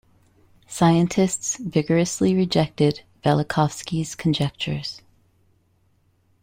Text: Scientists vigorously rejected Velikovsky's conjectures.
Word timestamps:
Scientists 0.65 1.57
vigorously 1.57 2.33
rejected 2.33 3.03
Velikovsky's 3.23 4.15
conjectures. 4.15 5.03